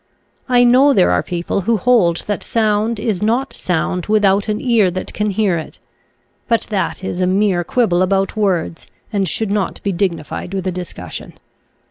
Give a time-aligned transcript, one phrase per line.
[0.49, 4.89] I know there are people who hold that sound is not sound without an ear
[4.89, 5.77] that can hear it,
[6.47, 10.71] but that is a mere quibble about words and should not be dignified with a
[10.71, 11.33] discussion.